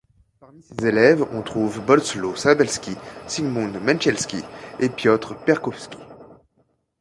[0.39, 2.95] Parmi ses élèves, on trouve Bolesław Szabelski,
[3.29, 4.41] Zygmunt Mycielski
[4.79, 5.99] et Piotr Perkowski.